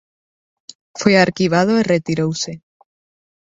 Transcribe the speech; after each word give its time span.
Foi 0.99 1.13
arquivado 1.17 1.73
e 1.79 1.87
retirouse. 1.93 2.51